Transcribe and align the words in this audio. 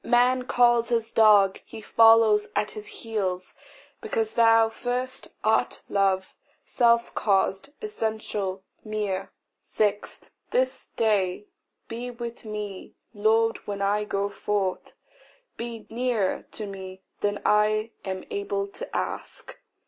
Man 0.03 0.45
calls 0.47 0.89
his 0.89 1.11
dog, 1.11 1.59
he 1.63 1.79
follows 1.79 2.47
at 2.55 2.71
his 2.71 2.87
heel, 2.87 3.39
Because 4.01 4.33
thou 4.33 4.67
first 4.67 5.27
art 5.43 5.83
love, 5.89 6.33
self 6.65 7.13
caused, 7.13 7.69
essential, 7.83 8.63
mere. 8.83 9.31
6. 9.61 10.31
This 10.49 10.87
day 10.95 11.45
be 11.87 12.09
with 12.09 12.43
me, 12.45 12.95
Lord, 13.13 13.57
when 13.67 13.79
I 13.83 14.03
go 14.03 14.27
forth, 14.27 14.93
Be 15.55 15.85
nearer 15.87 16.47
to 16.53 16.65
me 16.65 17.03
than 17.19 17.39
I 17.45 17.91
am 18.03 18.23
able 18.31 18.67
to 18.69 18.95
ask. 18.97 19.59